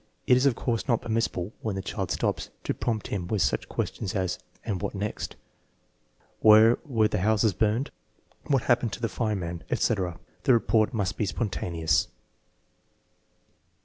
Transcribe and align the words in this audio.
It 0.25 0.35
is 0.35 0.47
of 0.47 0.55
course 0.55 0.87
not 0.87 1.03
permissible, 1.03 1.53
when 1.61 1.75
the 1.75 1.83
child 1.83 2.09
stops, 2.09 2.49
to 2.63 2.73
prompt 2.73 3.09
him 3.09 3.27
with 3.27 3.43
such 3.43 3.69
questions 3.69 4.15
as, 4.15 4.39
"And 4.65 4.81
what 4.81 4.95
next? 4.95 5.35
Where 6.39 6.79
were 6.87 7.07
the 7.07 7.19
houses 7.19 7.53
burned? 7.53 7.91
What 8.47 8.63
happened 8.63 8.93
to 8.93 8.99
the 8.99 9.07
fireman?" 9.07 9.63
etc. 9.69 10.19
The 10.45 10.53
report 10.53 10.91
must 10.91 11.17
be 11.17 11.27
spontaneous. 11.27 12.07